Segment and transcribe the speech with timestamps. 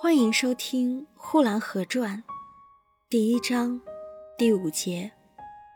[0.00, 2.22] 欢迎收听《呼兰河传》
[3.10, 3.80] 第一章
[4.38, 5.10] 第五节：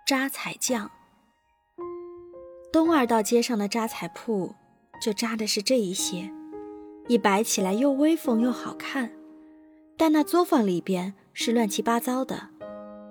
[0.07, 0.89] 扎彩匠。
[2.73, 4.55] 东二道街上的扎彩铺，
[5.01, 6.31] 就扎的是这一些，
[7.09, 9.11] 一摆起来又威风又好看。
[9.97, 12.49] 但那作坊里边是乱七八糟的，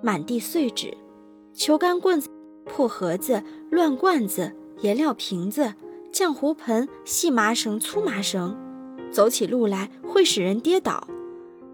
[0.02, 0.96] 满地碎纸、
[1.52, 2.30] 球杆、棍子、
[2.64, 5.74] 破盒子、乱罐子、颜料瓶子、
[6.10, 8.71] 浆糊盆、细麻绳、粗麻绳。
[9.12, 11.06] 走起路来会使人跌倒，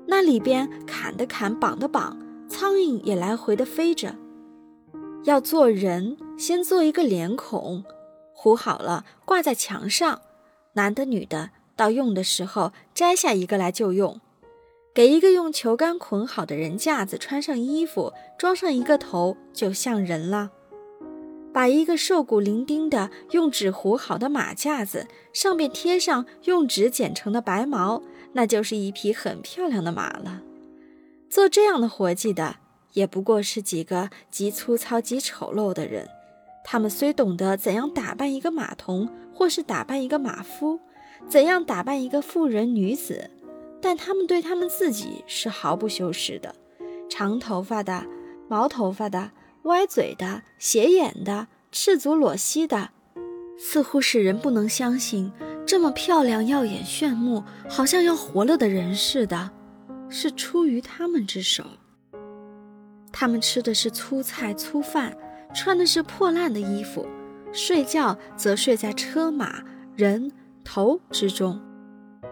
[0.06, 2.18] 那里边砍的砍，绑的绑，
[2.48, 4.16] 苍蝇也来回的飞着。
[5.24, 7.84] 要做人，先做一个脸孔，
[8.32, 10.20] 糊好了挂在墙上。
[10.74, 14.20] 男的女的，到用的时候摘下一个来就用。
[14.94, 20.50] 给一个用球杆捆好的人架子穿上衣服，装上一个头，就像人了。
[21.52, 28.02] 把一个瘦骨伶仃的用纸糊好的马架子，上面贴上用纸剪成的白毛，
[28.34, 30.42] 那就是一匹很漂亮的马了。
[31.28, 32.56] 做这样的活计的，
[32.92, 36.08] 也不过是几个极粗糙极丑陋的人。
[36.64, 40.78] 他们虽懂得怎样打扮一个马童，或是打扮一个马夫，
[41.26, 43.30] 怎样打扮一个妇人女子，
[43.80, 46.54] 但他们对他们自己是毫不修饰的。
[47.08, 48.04] 长头发的，
[48.48, 49.30] 毛头发的。
[49.64, 52.90] 歪嘴的、斜眼的、赤足裸膝的，
[53.58, 55.32] 似乎使人不能相信，
[55.66, 59.50] 这么漂亮、耀眼、炫目，好像要活了的人似的，
[60.08, 61.64] 是出于他们之手。
[63.12, 65.16] 他们吃的是粗菜粗饭，
[65.54, 67.06] 穿的是破烂的衣服，
[67.52, 69.62] 睡觉则睡在车马
[69.96, 70.30] 人
[70.64, 71.60] 头之中。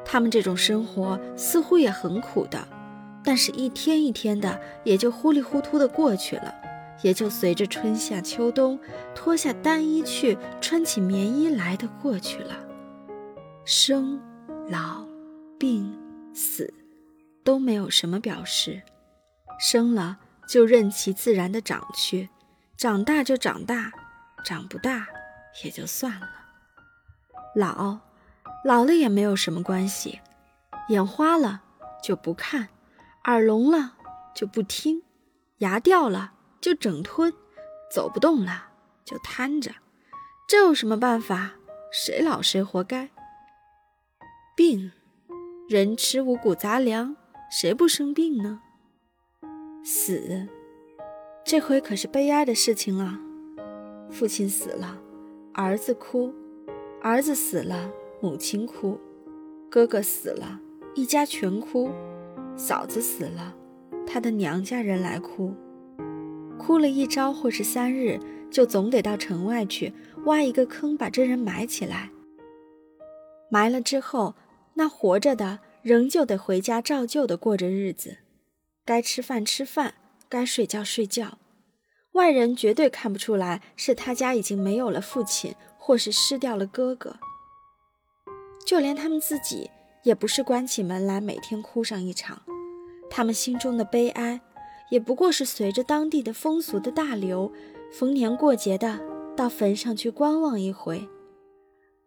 [0.04, 2.68] 他们这种生活似乎也很苦的，
[3.24, 6.54] 但是一天一天的，也就糊里糊涂的过去了。
[7.02, 8.78] 也就随着春夏秋冬，
[9.14, 12.56] 脱下单衣去，穿起棉衣来的过去了。
[13.64, 14.20] 生、
[14.68, 15.06] 老、
[15.58, 15.96] 病、
[16.34, 16.72] 死，
[17.44, 18.82] 都没有什么表示。
[19.58, 22.28] 生了就任其自然的长去，
[22.76, 23.92] 长大就长大，
[24.44, 25.06] 长不大
[25.64, 26.28] 也就算了。
[27.54, 27.98] 老，
[28.64, 30.20] 老了也没有什么关系。
[30.88, 31.62] 眼花了
[32.02, 32.68] 就不看，
[33.24, 33.94] 耳聋了
[34.34, 35.02] 就不听，
[35.58, 36.34] 牙掉了。
[36.66, 37.32] 就整吞，
[37.88, 38.70] 走不动了
[39.04, 39.70] 就瘫着，
[40.48, 41.52] 这有什么办法？
[41.92, 43.08] 谁老谁活该。
[44.56, 44.90] 病，
[45.68, 47.14] 人吃五谷杂粮，
[47.52, 48.62] 谁不生病呢？
[49.84, 50.48] 死，
[51.44, 53.20] 这回可是悲哀的事情了。
[54.10, 54.98] 父亲死了，
[55.54, 56.34] 儿子哭；
[57.00, 58.98] 儿子死了，母亲哭；
[59.70, 60.58] 哥哥死了，
[60.96, 61.92] 一家全哭；
[62.56, 63.54] 嫂子死了，
[64.04, 65.54] 他的娘家人来哭。
[66.66, 68.18] 哭了一朝或是三日，
[68.50, 69.94] 就总得到城外去
[70.24, 72.10] 挖一个坑，把这人埋起来。
[73.48, 74.34] 埋了之后，
[74.74, 78.16] 那活着的仍旧得回家照旧的过着日子，
[78.84, 79.94] 该吃饭吃饭，
[80.28, 81.38] 该睡觉睡觉。
[82.14, 87.14] 外人绝对看不出来是他家已经没有了父亲，或是失掉了哥哥。
[88.66, 89.70] 就连他们自己，
[90.02, 92.42] 也不是关起门来每天哭上一场，
[93.08, 94.40] 他们心中的悲哀。
[94.90, 97.50] 也不过是随着当地的风俗的大流，
[97.90, 99.00] 逢年过节的
[99.36, 101.08] 到坟上去观望一回。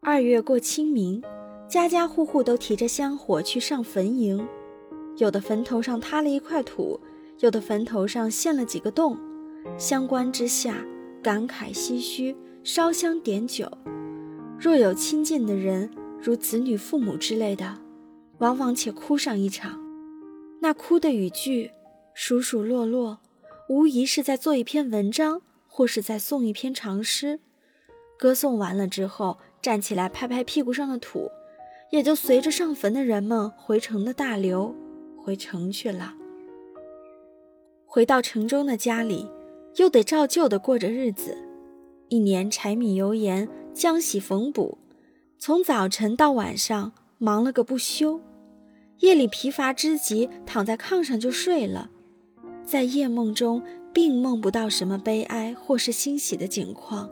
[0.01, 1.21] 二月过清明，
[1.67, 4.47] 家家户户都提着香火去上坟迎。
[5.17, 6.97] 有的坟头上塌了一块土，
[7.39, 9.17] 有的坟头上陷了几个洞。
[9.77, 10.75] 相关之下，
[11.21, 13.69] 感慨唏嘘，烧香点酒。
[14.57, 15.91] 若有亲近的人，
[16.21, 17.77] 如子女、父母之类的，
[18.37, 19.77] 往往且哭上一场。
[20.61, 21.71] 那哭的语句。
[22.21, 23.19] 数数落落，
[23.69, 27.39] 无疑是在做一篇文章，或是在诵一篇长诗。
[28.17, 31.31] 歌颂完了之后，站起来拍拍屁股上的土，
[31.91, 34.75] 也就随着上坟的人们回城的大流，
[35.23, 36.13] 回城去了。
[37.85, 39.25] 回到城中的家里，
[39.77, 41.37] 又得照旧的过着日子。
[42.09, 44.77] 一年柴米油盐，浆洗缝补，
[45.37, 48.19] 从早晨到晚上忙了个不休。
[48.97, 51.89] 夜里疲乏之极，躺在炕上就睡了。
[52.69, 57.09] 在夜梦中，并梦不到什么悲哀或是欣喜的景况，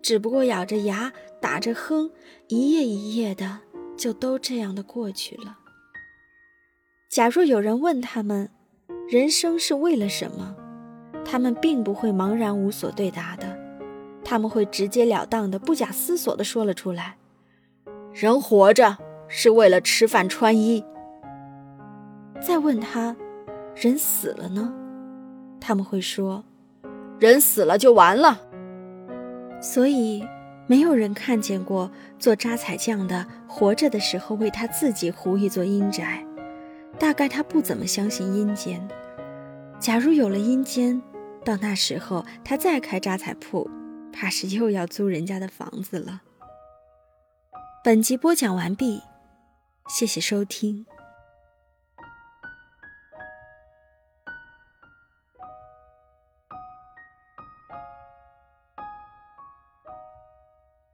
[0.00, 2.10] 只不过咬着牙，打着哼，
[2.48, 3.58] 一夜一夜的，
[3.94, 5.58] 就都这样的过去了。
[7.10, 8.48] 假若有人问他们，
[9.06, 10.56] 人生是为了什么，
[11.26, 13.54] 他们并不会茫然无所对答的，
[14.24, 17.18] 他们会直截了当的、不假思索的说了出来：
[18.14, 18.96] 人活着
[19.28, 20.82] 是为了吃饭穿衣。
[22.40, 23.14] 再问他，
[23.74, 24.74] 人死了呢？
[25.60, 26.44] 他们会说
[27.18, 28.40] ：“人死了就完了。”
[29.60, 30.24] 所以，
[30.66, 36.24] 没有人看见过做扎彩匠的活着的时候为他自己糊一座阴宅。
[36.98, 38.86] 大概他不怎么相信阴间。
[39.78, 41.02] 假如有了阴间，
[41.44, 43.68] 到那时候他再开扎彩铺，
[44.12, 46.22] 怕是又要租人家的房子了。
[47.84, 49.02] 本集播讲完毕，
[49.88, 50.86] 谢谢收听。